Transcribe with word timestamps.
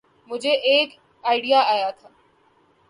مجھے 0.29 0.51
ایک 0.69 0.89
آئڈیا 1.23 1.59
آیا 1.73 1.89
تھا۔ 1.99 2.09